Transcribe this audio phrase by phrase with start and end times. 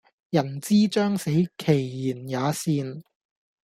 [0.31, 1.29] 人之將死
[1.59, 3.03] 其言也善